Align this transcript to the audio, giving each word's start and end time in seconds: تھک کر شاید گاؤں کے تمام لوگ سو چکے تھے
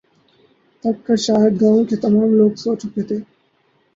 تھک 0.83 0.97
کر 1.05 1.17
شاید 1.25 1.53
گاؤں 1.61 1.83
کے 1.89 1.95
تمام 2.03 2.29
لوگ 2.39 2.51
سو 2.61 2.69
چکے 2.81 3.01
تھے 3.07 3.17